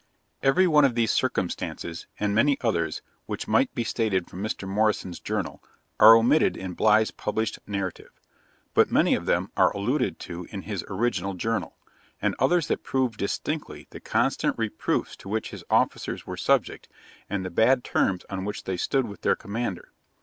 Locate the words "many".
2.33-2.57, 8.91-9.13